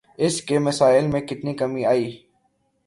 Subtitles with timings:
[0.17, 2.11] اس کے مسائل میں کتنی کمی آئی؟